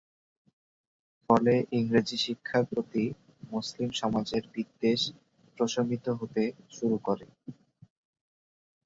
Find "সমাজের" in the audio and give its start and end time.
4.01-4.43